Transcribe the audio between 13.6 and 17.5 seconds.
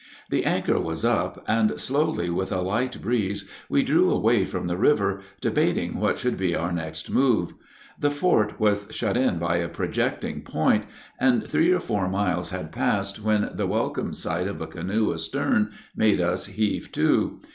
welcome sight of a canoe astern made us heave to.